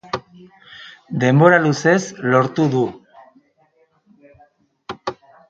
[1.23, 1.99] Denbora luzez
[2.31, 2.81] lortu du.